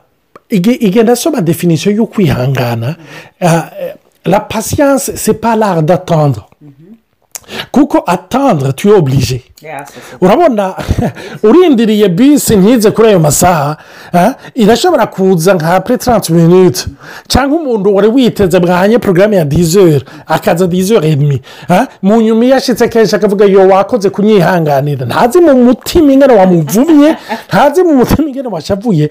ige- 0.49 0.79
igenda 0.87 1.13
asoma 1.13 1.41
definisiyo 1.41 1.95
yo 1.95 2.05
kwihangana 2.05 2.95
ah, 3.41 3.69
eh, 3.81 3.93
la 4.25 4.39
patience 4.39 5.11
c'est 5.15 5.39
pas 5.39 5.55
l'art 5.55 5.81
d'attendre. 5.83 6.49
Kuko 7.75 8.03
attendre 8.07 8.73
tu 8.73 8.89
es 8.89 8.93
obligé 8.93 9.41
urabona 10.21 10.75
urindiriye 11.43 12.09
bisi 12.09 12.55
ntize 12.55 12.91
kuri 12.91 13.07
ayo 13.07 13.19
masaha 13.19 13.77
ah, 14.13 14.33
irashobora 14.53 15.07
kuza 15.07 15.53
nka 15.53 15.81
pure 15.81 15.97
taranti 15.97 16.33
minute 16.33 16.85
cyangwa 17.27 17.59
umuntu 17.59 17.95
wari 17.95 18.07
witeze 18.07 18.59
bwanye 18.59 18.99
porogaramu 18.99 19.33
ya 19.33 19.45
dizeri 19.45 20.05
akaza 20.27 20.67
dizeri 20.67 21.07
edmi 21.11 21.41
ah, 21.69 21.87
mu 22.01 22.21
nyuma 22.21 22.45
iyo 22.45 22.55
ashyitse 22.55 22.87
kenshi 22.87 23.15
akavuga 23.15 23.45
yo 23.45 23.67
wakoze 23.67 24.09
kunyihanganira. 24.09 25.05
Ntazi 25.05 25.39
mu 25.39 25.53
mutima 25.63 26.13
ingana 26.13 26.33
wamuvumye 26.33 27.15
ntazi 27.49 27.83
mu 27.83 27.93
mutima 27.93 28.29
ingana 28.29 28.49
washavuye. 28.49 29.09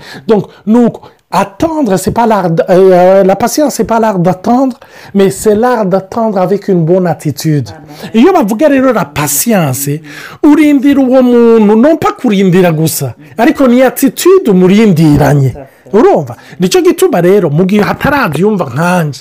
Ni 0.67 0.79
uko 0.79 1.09
attendre 1.31 1.97
c'est 1.97 2.13
pas 2.13 2.27
l'art 2.27 2.51
d- 2.51 2.63
euh, 2.71 3.25
la 3.25 3.37
patience 3.37 3.75
c'est 3.75 3.85
pas 3.85 3.99
l'art 3.99 4.19
d'attendre 4.19 4.79
mais 5.15 5.31
c'est 5.31 5.55
l'art 5.55 5.85
d'attendre 5.87 6.39
avec 6.39 6.69
une 6.69 6.85
bonne 6.85 7.07
attitude. 7.07 7.69
Iyo 8.15 8.33
bavuga 8.33 8.69
rero 8.69 8.93
la 8.93 9.05
patience 9.05 10.01
urindira 10.43 11.01
uwo 11.01 11.23
muntu 11.23 11.77
nompa 11.77 12.13
kurindira 12.13 12.73
gusa 12.73 13.15
ariko 13.37 13.67
ni 13.69 13.83
attitude 13.83 14.51
umurindiranye 14.51 15.55
urumva? 15.93 16.37
Nicyo 16.61 16.81
gituma 16.83 17.21
rero 17.21 17.51
mu 17.51 17.65
gihe 17.67 17.83
hatarabyumva 17.83 18.65
nkanje 18.75 19.21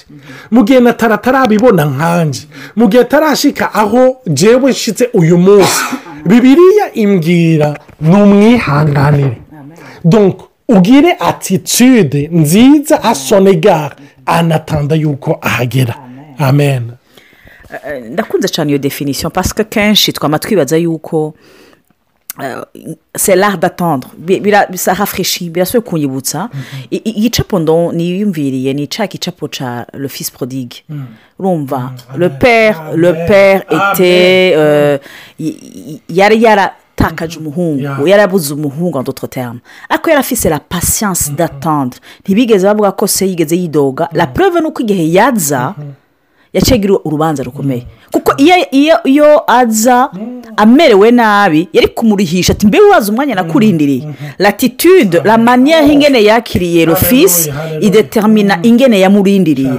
mu 0.51 0.63
gihe 0.63 0.79
atarabibona 0.89 1.85
nkanje 1.85 2.47
mu 2.75 2.87
gihe 2.89 3.01
atarashika 3.03 3.73
aho 3.73 4.17
jewe 4.27 4.71
nshyitse 4.71 5.09
uyu 5.13 5.37
munsi. 5.37 5.81
Bibiriya 6.25 6.93
imbwira 6.93 7.73
ni 8.01 8.15
umwihanganire 8.15 9.41
donc 10.69 10.77
ugire 10.77 11.15
attitude 11.19 12.29
nziza 12.31 13.03
asonegare 13.03 13.95
anatanda 14.25 14.95
yuko 14.95 15.37
ahagera. 15.41 15.95
Amen. 16.37 16.91
Eh, 17.87 18.03
ndakunze 18.11 18.47
cyane 18.47 18.69
iyo 18.71 18.77
definisiyo 18.77 19.29
pasike 19.29 19.63
kenshi 19.63 20.13
twaba 20.13 20.39
twibaza 20.39 20.77
yuko 20.77 21.33
eh, 22.43 22.55
c'est 23.15 23.35
l'art 23.35 23.57
d'attendre. 23.59 24.07
Bi- 24.17 24.39
bira- 24.39 24.67
bisa 24.71 24.93
hafreshi 24.93 25.49
birasubiye 25.49 25.81
kunyibutsa. 25.89 26.49
I- 26.91 27.01
igicapo 27.05 27.59
ndo 27.59 27.91
niyumviriye 27.91 28.73
ni 28.73 28.87
cya 28.87 29.07
gicapo 29.07 29.47
cya 29.47 29.85
le 29.93 30.07
fils 30.09 30.31
prodigue. 30.31 30.83
Urumva? 31.39 31.91
Le 32.15 32.29
père 32.29 32.95
le 32.95 33.13
père 33.27 33.61
était 33.69 34.53
euh, 34.55 34.97
y- 35.39 35.99
yari 36.99 37.11
yaratakaje 37.13 37.39
umuhungu. 37.39 38.07
Yarabuze 38.07 38.53
umuhungu 38.53 38.97
en 38.99 39.03
d'autres 39.03 39.29
termes. 39.29 39.61
Ariko 39.89 40.09
yari 40.09 40.19
afise 40.19 40.49
la 40.49 40.59
patience 40.59 41.31
d'attendre. 41.31 41.99
Ntibigeze 42.21 42.67
bavuga 42.67 42.91
ko 42.91 43.07
se 43.07 43.25
yigeze 43.27 43.55
yidoga. 43.55 44.09
La 44.13 44.27
preuve 44.27 44.59
ni 44.61 44.67
uko 44.67 44.81
igihe 44.81 45.11
yaza 45.13 45.75
agira 46.57 46.93
urubanza 47.05 47.43
rukomeye. 47.43 47.85
Kuko 48.11 48.33
iyo 49.05 49.51
aza 49.51 50.09
amerewe 50.57 51.11
nabi 51.11 51.67
yari 51.73 51.87
kumurihisha 51.87 52.53
ati 52.53 52.67
mbe 52.67 52.79
wibaza 52.79 53.11
umwanya 53.11 53.35
nakurindiriye. 53.35 54.07
Latitude 54.39 55.21
la 55.23 55.37
manière 55.37 55.87
ingene 55.93 56.23
yakiriye 56.23 56.85
rofisi 56.85 57.49
Hallelujah. 57.49 57.83
idetermina 57.83 58.59
ingene 58.63 58.99
yamurindiriye. 58.99 59.73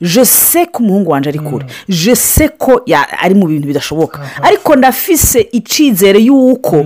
Je 0.00 0.24
sais 0.24 0.66
ko 0.72 0.82
umuhungu 0.82 1.10
wanjye 1.10 1.28
ari 1.28 1.38
kure. 1.38 1.66
Sais 2.14 2.50
ko 2.58 2.82
ari 3.22 3.34
mu 3.34 3.46
bintu 3.46 3.66
bidashoboka. 3.68 4.20
Ariko 4.42 4.76
ndafise 4.76 5.48
icyizere 5.52 6.18
y'uko 6.20 6.84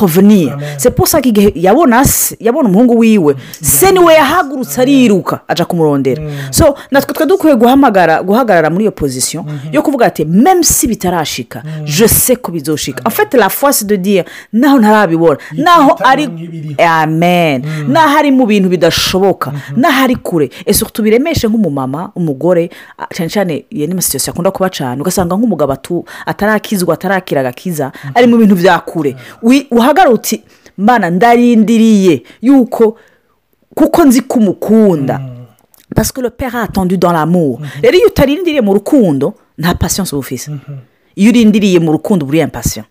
revenir. 0.00 0.56
C'est 0.78 0.90
pour 0.94 1.08
ça 1.08 1.20
ko 1.22 1.28
igihe 1.28 1.52
yabona 1.56 2.04
se 2.04 2.36
yabona 2.40 2.68
umuhungu 2.68 2.98
wiwe 2.98 3.34
se 3.62 3.90
ni 3.92 3.98
we 3.98 4.12
yahagurutse 4.14 4.80
ariruka 4.80 5.40
aja 5.48 5.64
kumurondera. 5.64 6.22
So 6.50 6.74
natwe 6.90 7.14
twe 7.14 7.26
dukwiye 7.30 7.54
guhamagara 7.56 8.22
guhagarara 8.22 8.70
muri 8.70 8.84
iyo 8.84 8.92
position 8.92 9.44
yo 9.72 9.82
kuvuga 9.82 10.06
ati 10.06 10.26
si 10.62 10.86
bitarashika 10.86 11.62
je 11.84 12.08
sais 12.08 12.36
ko 12.38 12.52
bizoshika. 12.52 13.08
Fait 13.10 13.32
la 13.34 13.48
foi 13.48 13.72
c'est 13.72 13.86
de 13.86 13.96
dire 13.96 14.24
naho 14.52 14.78
ntarabibona 14.78 15.38
naho 15.52 15.96
ari 16.04 16.28
amen. 16.78 17.62
Naho 17.88 18.18
ari 18.18 18.30
mu 18.30 18.46
bintu 18.46 18.68
bidashoboka 18.68 19.52
naho 19.76 20.04
ari 20.04 20.16
kure. 20.16 20.50
Ese 20.66 20.84
tubiremeshe 20.84 21.48
nk'umumama 21.48 22.10
umugore 22.16 22.70
cyane 23.14 23.30
cyane 23.30 23.64
iyo 23.70 23.86
ni 23.86 23.92
amasitasiyo 23.92 24.32
akunda 24.32 24.50
kuba 24.50 24.70
cyane 24.70 25.00
ugasanga 25.00 25.36
nk'umugabo 25.36 26.04
atarakizwa 26.26 26.94
atarakira 26.94 27.40
agakiza 27.40 27.92
ari 28.14 28.26
mu 28.26 28.36
bintu 28.38 28.56
bya 28.56 28.78
kure. 28.78 29.16
Uti 30.12 30.42
mana 30.76 31.10
ndarindiriye 31.10 32.22
yuko 32.42 32.98
kuko 33.74 34.04
nzi 34.04 34.20
ko 34.20 34.38
umukunda 34.38 35.20
parce 35.94 36.12
que 36.12 36.20
le 36.20 36.30
père 36.30 36.54
a 36.56 36.62
attendu 36.62 36.96
dans 36.98 37.12
l'amour. 37.12 37.60
Rero 37.82 37.96
iyo 37.96 38.06
utarindiriye 38.06 38.60
mu 38.60 38.72
rukundo 38.74 39.34
nta 39.58 39.74
patience 39.74 40.12
uba 40.12 40.20
ufise 40.20 40.50
iyo 41.16 41.30
urindiriye 41.30 41.78
mu 41.78 41.92
rukundo 41.92 42.24
uba 42.24 42.30
uri 42.30 42.40
impatient. 42.40 42.86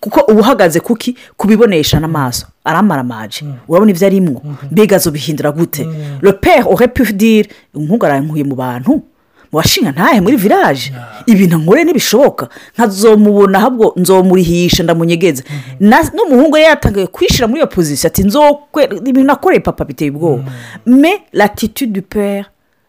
Kuko 0.00 0.20
uba 0.32 0.40
uhagaze 0.40 0.80
kuki 0.80 1.16
kubibonesha 1.36 2.00
n'amaso 2.00 2.46
aramaramaje 2.64 3.44
urabona 3.68 3.90
ibyo 3.90 4.06
arimwo 4.06 4.42
mbega 4.70 4.96
azobihindura 4.96 5.52
gute. 5.52 5.86
Le 6.22 6.32
père 6.32 6.66
aurait 6.70 6.88
pu 6.92 7.12
dire 7.12 7.48
umuhungu 7.74 8.06
arankuye 8.06 8.44
mu 8.44 8.54
bantu. 8.54 9.02
washinga 9.52 9.92
ntahe 9.92 10.20
muri 10.20 10.36
village? 10.36 10.92
Ibintu 11.26 11.58
nkore 11.58 11.84
ntibishoboka. 11.84 12.48
Nkazomubona 12.74 13.58
ahubwo 13.58 13.92
nzomurihisha 13.96 14.82
ndamunyegeze 14.82 15.44
mm-hmm. 15.50 16.10
n'umuhungu 16.14 16.56
yari 16.56 16.68
yatangiye 16.68 17.06
kwishyira 17.06 17.48
muri 17.48 17.60
iyo 17.60 17.66
pozisiyo 17.66 18.08
ati 18.08 18.24
nzokwe 18.24 18.84
ibintu 19.06 19.32
akoreye 19.32 19.60
papa 19.60 19.84
biteye 19.84 20.10
ubwoba. 20.10 20.42
Mm. 20.86 20.96
Me 21.00 21.22
latitude 21.32 21.92
du 21.92 22.02
pere 22.02 22.44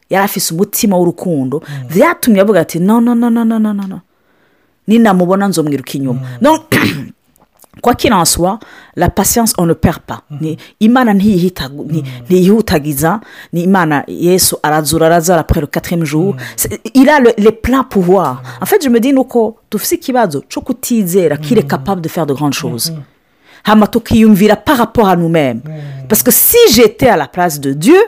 yari 0.09 0.25
afise 0.25 0.53
umutima 0.53 0.97
w'urukundo. 0.97 1.61
Mm. 1.69 1.87
Byatumye 1.95 2.41
avuga 2.41 2.59
ati 2.61 2.79
no 2.79 3.01
no 3.01 3.15
no 3.15 3.29
no 3.29 3.43
no 3.43 3.59
no 3.59 3.73
no 3.73 4.01
ninamubona 4.87 5.47
nzomwiruka 5.47 5.93
inyuma. 5.93 6.19
Mm. 6.41 7.11
Quoi 7.81 7.93
qu'il 7.95 8.13
en 8.13 8.25
soit 8.25 8.59
la 8.95 9.09
patience 9.09 9.53
on 9.57 9.65
ne 9.65 9.73
perd 9.73 9.99
pas. 9.99 10.21
Ni- 10.41 10.57
imana 10.79 11.13
ntiyihutagiza 11.13 13.19
ni 13.53 13.63
imana 13.63 14.03
yesu 14.07 14.55
arazura 14.63 15.07
arazara 15.07 15.39
après 15.41 15.61
le 15.61 15.67
quatrième 15.67 16.05
jour. 16.05 16.35
C'est- 16.55 16.79
il 16.93 17.09
a 17.09 17.19
le- 17.19 17.33
les 17.37 17.51
pleins 17.51 17.83
pouvoirs. 17.83 18.41
En 18.61 18.65
fait 18.65 18.83
je 18.83 18.89
me 18.89 18.99
dis 18.99 19.13
nuko 19.13 19.57
dufite 19.71 19.95
ikibazo 19.95 20.43
cyo 20.49 20.61
kutizera 20.61 21.37
qu'il 21.37 21.57
est 21.57 21.67
capable 21.67 22.01
de 22.01 22.09
faire 22.09 22.25
de 22.25 22.33
grandes 22.33 22.53
choses. 22.53 22.93
Hama 23.65 23.87
tukiyumvira 23.87 24.55
par 24.55 24.77
rapport 24.77 25.07
à 25.09 25.15
nous-mêmes. 25.15 25.61
Parce 26.07 26.23
que 26.23 26.31
si 26.31 26.57
j'étais 26.71 27.09
à 27.09 27.17
la 27.17 27.27
place 27.27 27.59
de 27.59 27.73
dieu 27.73 27.99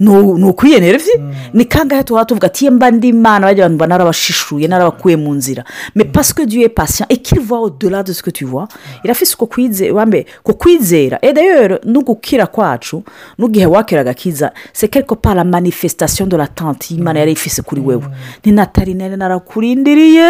ni 0.00 0.44
ukwiye 0.44 0.80
rero 0.80 0.98
mm. 1.18 1.34
ni 1.52 1.64
kangahe 1.64 2.02
tuba 2.04 2.24
tuvuga 2.24 2.46
ati 2.46 2.70
mba 2.70 2.90
ndi 2.90 3.08
imana 3.08 3.46
bagira 3.46 3.70
ngo 3.70 3.86
narabashishuye 3.86 4.68
narabakuye 4.68 5.16
mu 5.16 5.34
nzira. 5.34 5.64
Me 5.94 6.04
duye 6.46 6.68
pasiya 6.68 7.06
ekirivaho 7.12 7.70
dora 7.70 8.02
de 8.02 8.14
sike 8.14 8.30
tuyivuha 8.30 8.68
irafise 9.04 9.34
uko 9.34 9.46
kwizera 9.46 9.94
wambaye 9.94 10.26
ku 10.42 10.54
kwizera 10.54 11.18
edayero 11.22 11.80
n'ugukira 11.84 12.46
kwacu 12.46 13.02
n'ugihe 13.38 13.66
wakiraga 13.66 14.10
akiza 14.10 14.52
sekereko 14.72 15.16
para 15.16 15.44
manifesitasiyo 15.44 16.26
de 16.26 16.36
la 16.36 16.46
tante 16.46 16.94
y'imana 16.94 17.12
mm. 17.12 17.18
yari 17.18 17.32
ifise 17.32 17.62
kuri 17.62 17.80
wewe. 17.80 18.02
Mm. 18.02 18.14
Ninatari 18.44 18.94
nari 18.94 19.16
narakurindiriye 19.16 20.28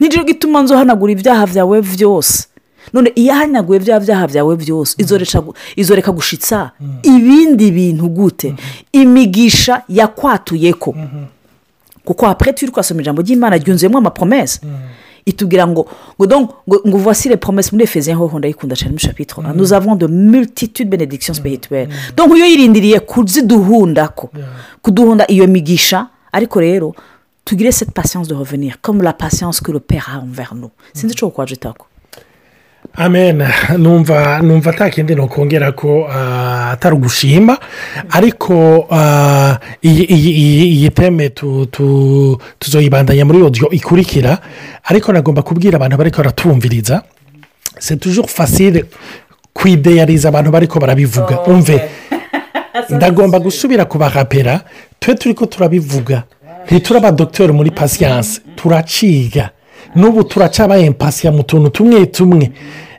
nijoro 0.00 0.24
gituma 0.24 0.62
nzohanagura 0.62 1.12
ibyaha 1.12 1.46
byawe 1.46 1.82
byose 1.82 2.50
none 2.92 3.12
iyo 3.14 3.32
ahanaguye 3.32 3.80
bya 3.80 4.00
byaha 4.00 4.26
byawe 4.26 4.56
byose 4.56 4.94
izoreka 5.76 6.12
gushitsa 6.12 6.70
ibindi 7.02 7.70
bintu 7.70 8.08
gute? 8.08 8.54
Imigisha 8.92 9.82
yakwatuye 9.88 10.72
ko 10.72 10.94
kuko 12.04 12.26
apure 12.26 12.52
turi 12.52 12.72
kwasoma 12.72 13.00
ijambo 13.00 13.22
ry'imana 13.22 13.56
ryunzuyemo 13.56 13.98
amapromese 13.98 14.60
itubwira 15.26 15.66
ngo 15.66 15.86
ngo 16.20 16.46
ngo 16.88 17.10
les 17.28 17.36
promesses 17.36 17.72
muri 17.72 17.84
efeziyen 17.84 18.16
hoho 18.18 18.38
ndayikunda 18.38 18.74
cyane 18.76 18.90
muri 18.92 19.02
chapitre 19.02 19.38
un. 19.38 19.54
nous 19.54 19.72
avons 19.72 19.94
de 19.96 20.06
multitude 20.06 20.88
benediction 20.88 21.34
spirituelle 21.34 21.88
donc 22.16 22.36
iyo 22.36 22.46
yirindiriye 22.46 23.00
kuziduhundako. 23.00 24.30
Kuduhunda 24.82 25.24
iyo 25.28 25.46
migisha. 25.46 26.06
Ariko 26.32 26.60
rero 26.60 26.94
tugire 27.44 27.70
cette 27.72 27.92
patience 27.92 28.28
de 28.28 28.34
revenir 28.34 28.76
comme 28.80 29.02
la 29.02 29.12
patience 29.12 29.60
que 29.60 29.72
le 29.72 29.80
père 29.80 30.08
a 30.14 30.20
envers 30.20 30.54
nous. 30.54 30.70
Sinzi 30.94 31.14
icyo 31.14 31.30
kwajitako 31.30 31.86
amen. 32.96 33.42
Numva 33.78 34.40
numva 34.42 34.70
atakindi 34.70 35.14
ni 35.14 35.20
ukongera 35.20 35.72
ko 35.72 36.06
ah, 36.10 36.70
atari 36.72 36.94
ugushima 36.94 37.58
ariko 38.10 38.86
ah, 38.90 39.58
iyi 39.82 40.90
teme 40.90 41.28
tu- 41.30 41.66
tu- 41.66 42.38
tuzoyibandanya 42.58 43.24
muri 43.24 43.42
odiyo 43.42 43.70
ikurikira. 43.70 44.38
Ariko 44.84 45.12
nagomba 45.12 45.42
kubwira 45.42 45.76
abantu 45.76 45.96
bari 45.96 46.10
baratumviriza. 46.10 47.02
C'est 47.78 47.96
toujours 48.00 48.28
facile 48.28 48.84
kwideyariza 49.54 50.28
abantu 50.28 50.50
bari 50.50 50.66
barabivuga. 50.66 51.40
Umve. 51.46 51.80
ndagomba 52.90 53.38
gusubira 53.38 53.84
kubarapera 53.84 54.60
twe 55.00 55.14
turi 55.14 55.34
ko 55.34 55.46
turabivuga. 55.46 56.22
Ntituri 56.66 56.98
abadogiteri 56.98 57.52
muri 57.52 57.70
pasiyanse 57.70 58.40
turaciga. 58.56 59.50
N'ubu 59.96 60.24
turaca 60.24 60.78
impasiya 60.78 61.32
mu 61.32 61.42
tuntu 61.42 61.70
tumwe 61.70 62.06
tumwe 62.06 62.50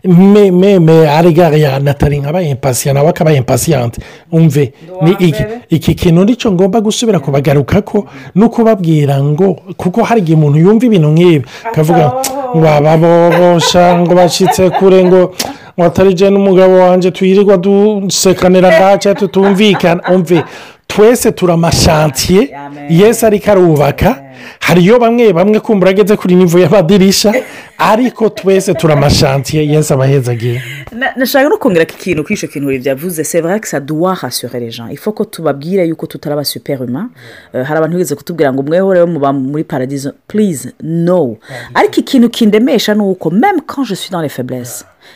me 0.04 0.52
me 0.52 0.80
me 0.80 1.08
arigare 1.10 1.60
ya 1.60 1.80
natali 1.80 2.20
nkaba 2.20 2.42
impasiya 2.42 2.94
nawe 2.94 3.10
akaba 3.10 3.34
impasiyante 3.34 4.02
umve 4.32 4.74
ni 5.02 5.12
iki 5.20 5.44
iki 5.70 5.96
kintu 5.96 6.26
ni 6.26 6.36
cyo 6.36 6.52
ngomba 6.52 6.82
gusubira 6.82 7.20
kubagaruka 7.20 7.82
ko 7.82 8.06
no 8.36 8.50
kubabwira 8.50 9.24
ngo 9.24 9.54
kuko 9.78 10.04
hari 10.04 10.22
igihe 10.22 10.38
umuntu 10.38 10.58
yumva 10.60 10.86
ibintu 10.86 11.08
nk'ibi. 11.14 11.46
Akavuga 11.70 12.12
ngo 12.58 12.68
ababobosha 12.68 14.00
ngo 14.00 14.14
bashyitse 14.16 14.70
kure 14.70 15.06
ngo 15.06 15.34
ngo 15.78 15.86
atari 15.86 16.14
jya 16.14 16.30
n'umugabo 16.30 16.80
wanjye 16.80 17.12
tuyirirwa 17.12 17.58
dusekanira 17.58 18.70
ndaca 18.74 19.14
tutumvikana. 19.16 20.02
Umve 20.10 20.44
twese 20.92 21.32
turi 21.32 21.52
amashantiye 21.54 22.50
yesi 22.90 23.26
ariko 23.26 23.52
arubaka. 23.52 24.24
Hariyo 24.60 25.00
bamwe 25.00 25.34
bamwe 25.34 25.60
kumbura 25.60 25.92
ageze 25.92 26.16
kuri 26.18 26.36
nivo 26.36 26.60
y'amadirisha 26.60 27.32
ariko 27.92 28.30
twese 28.30 28.74
turi 28.74 28.94
amashantiye 28.94 29.68
yesi 29.68 29.94
abahezagiye 29.94 30.62
Na- 30.92 31.14
nashaka 31.16 31.50
no 31.50 31.58
kongera 31.58 31.86
ko 31.86 31.94
ikintu 31.96 32.24
kuri 32.24 32.36
icyo 32.36 32.48
kintu 32.48 32.68
byavuze 32.84 33.24
c'est 33.24 33.42
vrai 33.42 33.60
que 33.62 33.68
ça 33.68 33.80
doit 33.80 34.14
rassurer 34.14 34.60
les 34.60 34.72
gens. 34.72 34.88
Il 34.92 34.98
faut 34.98 35.14
ko 35.14 35.24
tubabwira 35.26 35.84
yuko 35.84 36.08
tutaraba 36.08 36.44
super 36.44 36.78
humain 36.82 37.10
Euh, 37.56 37.64
hari 37.64 37.78
abantu 37.78 37.96
bigeze 37.98 38.16
kutubwira 38.16 38.54
ngo 38.54 38.64
mweho 38.64 38.94
rero 38.94 39.08
muba 39.08 39.34
muri 39.34 39.64
paradizo. 39.64 40.12
Please 40.28 40.74
no. 40.84 41.38
Ariko 41.74 41.96
ikintu 42.00 42.30
kindemesha 42.30 42.94
ni 42.94 43.02
uko 43.02 43.30
même 43.30 43.62
quand 43.66 43.84
je 43.86 43.96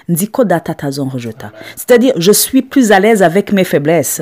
nzi 0.09 0.27
ko 0.27 0.43
data 0.43 0.71
atazonrejeta. 0.71 1.51
C'est-à-dire 1.75 2.13
je 2.17 2.31
suis 2.31 2.61
plus 2.61 2.91
à 2.91 2.99
l'aise 2.99 3.23
avec 3.23 3.51
mes 3.51 3.63
faiblesses. 3.63 4.21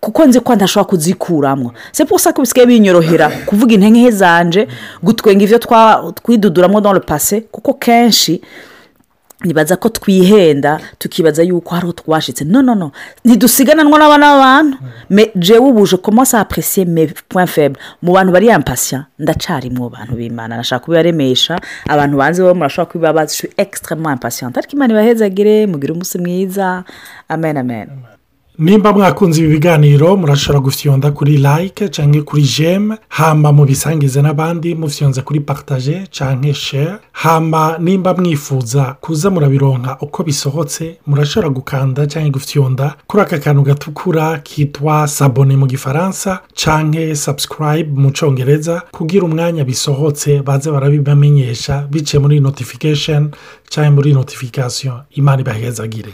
Kuko 0.00 0.26
nzi 0.26 0.40
ko 0.40 0.54
ntashobora 0.54 0.88
kuzikuramo. 0.88 1.72
C'est 1.92 2.04
pour 2.04 2.20
ça 2.20 2.32
ko 2.32 2.42
bisigaye 2.42 2.66
binyorohera 2.66 3.30
kuvuga 3.46 3.74
intege 3.74 4.10
zanje 4.10 4.68
gutwenga 5.02 5.44
ibyo 5.44 5.58
twiduduramo 6.14 6.80
dans 6.80 6.92
le 6.92 7.00
passé. 7.00 7.46
Kuko 7.52 7.74
kenshi 7.74 8.40
ntibaza 9.44 9.76
ko 9.76 9.88
twihenda 9.88 10.80
tukibaza 10.98 11.42
yuko 11.42 11.74
hariho 11.74 11.92
twashyitse 11.92 12.44
no 12.44 12.62
no 12.62 12.74
no. 12.74 12.92
Ntidusigananwa 13.24 13.98
n'abana 13.98 14.26
b'abantu. 14.34 14.76
Mm. 15.10 15.18
Jewe 15.36 15.68
ubuje 15.70 15.96
komanse 15.96 16.36
apuresiye 16.36 16.86
me 16.86 17.06
point 17.28 17.50
faible 17.50 17.78
mu 18.02 18.12
bantu 18.12 18.32
bari 18.32 18.46
yampasiya 18.46 19.06
ndacari 19.18 19.70
mu 19.70 19.88
bantu 19.90 20.16
b'imana. 20.16 20.56
Nashaka 20.56 20.84
kubibaremesha. 20.84 21.60
Abantu 21.88 22.16
banze 22.16 22.42
bo 22.42 22.54
murashobora 22.54 22.90
kuba 22.92 23.12
bazi 23.12 23.48
extremement 23.56 24.16
impasiyante 24.16 24.58
ariko 24.58 24.72
imana 24.76 24.94
ibahezagire 24.94 25.66
mugire 25.66 25.92
umunsi 25.92 26.18
mwiza. 26.18 26.84
Amen. 27.28 27.56
Amen. 27.56 27.88
Nimba 28.58 28.92
mwakunze 28.92 29.40
ibi 29.40 29.48
biganiro 29.48 30.16
murashobora 30.16 30.60
gufyonda 30.60 31.10
kuri 31.10 31.36
like 31.38 31.88
cyangwa 31.88 32.22
kuri 32.22 32.42
jeme 32.42 32.96
hamba 33.08 33.52
mubisangize 33.52 34.22
n'abandi 34.22 34.74
mufyonze 34.74 35.22
kuri 35.22 35.40
paritaje 35.40 36.06
cyangwa 36.10 36.54
share. 36.54 36.94
Hamba 37.12 37.78
nimba 37.78 38.14
mwifuza 38.14 38.96
kuza 39.00 39.30
murabironka 39.30 39.96
uko 40.00 40.22
bisohotse 40.22 40.98
murashobora 41.06 41.48
gukanda 41.50 42.06
cyangwa 42.06 42.30
gufyonda 42.30 42.94
kuri 43.06 43.22
aka 43.22 43.38
kantu 43.38 43.62
gatukura 43.62 44.38
kitwa 44.38 45.08
sabone 45.08 45.56
mu 45.56 45.66
gifaransa 45.66 46.40
cyangwa 46.54 47.16
subscribe 47.16 47.90
mu 48.00 48.10
cyongereza 48.10 48.82
kugira 48.90 49.24
umwanya 49.24 49.64
bisohotse 49.64 50.42
baze 50.42 50.70
barabibamenyesha 50.70 51.86
biciye 51.90 52.20
muri 52.22 52.40
notification 52.40 53.30
cyangwa 53.68 53.90
muri 53.94 54.12
notification. 54.12 54.94
Imana 55.10 55.40
ibahezagire. 55.42 56.12